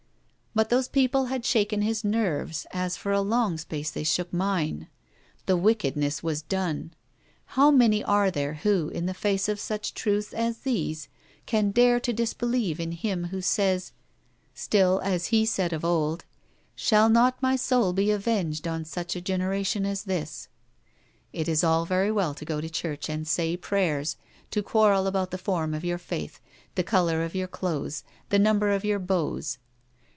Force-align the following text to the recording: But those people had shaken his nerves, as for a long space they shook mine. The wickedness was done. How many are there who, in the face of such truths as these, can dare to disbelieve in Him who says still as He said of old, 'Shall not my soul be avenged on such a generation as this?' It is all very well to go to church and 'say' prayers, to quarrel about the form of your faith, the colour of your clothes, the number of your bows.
But 0.53 0.67
those 0.67 0.89
people 0.89 1.27
had 1.27 1.45
shaken 1.45 1.81
his 1.81 2.03
nerves, 2.03 2.67
as 2.71 2.97
for 2.97 3.13
a 3.13 3.21
long 3.21 3.57
space 3.57 3.89
they 3.89 4.03
shook 4.03 4.33
mine. 4.33 4.89
The 5.45 5.55
wickedness 5.55 6.21
was 6.21 6.41
done. 6.41 6.91
How 7.45 7.71
many 7.71 8.03
are 8.03 8.29
there 8.29 8.55
who, 8.55 8.89
in 8.89 9.05
the 9.05 9.13
face 9.13 9.47
of 9.47 9.61
such 9.61 9.93
truths 9.93 10.33
as 10.33 10.57
these, 10.57 11.07
can 11.45 11.71
dare 11.71 12.01
to 12.01 12.11
disbelieve 12.11 12.81
in 12.81 12.91
Him 12.91 13.27
who 13.29 13.39
says 13.41 13.93
still 14.53 14.99
as 15.05 15.27
He 15.27 15.45
said 15.45 15.71
of 15.71 15.85
old, 15.85 16.25
'Shall 16.75 17.07
not 17.07 17.41
my 17.41 17.55
soul 17.55 17.93
be 17.93 18.11
avenged 18.11 18.67
on 18.67 18.83
such 18.83 19.15
a 19.15 19.21
generation 19.21 19.85
as 19.85 20.03
this?' 20.03 20.49
It 21.31 21.47
is 21.47 21.63
all 21.63 21.85
very 21.85 22.11
well 22.11 22.33
to 22.33 22.43
go 22.43 22.59
to 22.59 22.69
church 22.69 23.07
and 23.07 23.25
'say' 23.25 23.55
prayers, 23.55 24.17
to 24.51 24.61
quarrel 24.61 25.07
about 25.07 25.31
the 25.31 25.37
form 25.37 25.73
of 25.73 25.85
your 25.85 25.97
faith, 25.97 26.41
the 26.75 26.83
colour 26.83 27.23
of 27.23 27.33
your 27.35 27.47
clothes, 27.47 28.03
the 28.27 28.37
number 28.37 28.69
of 28.71 28.83
your 28.83 28.99
bows. 28.99 29.57